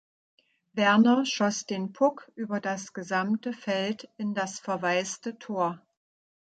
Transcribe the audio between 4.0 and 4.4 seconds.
in